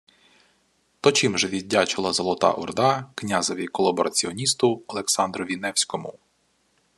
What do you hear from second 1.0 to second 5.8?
То чим же віддячила Золота Орда князеві-колабораціоністу Олександрові